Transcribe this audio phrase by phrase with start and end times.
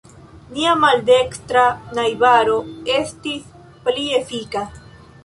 [0.53, 1.65] Nia maldekstra
[1.99, 2.55] najbaro
[2.95, 3.53] estis
[3.85, 4.65] pli efika.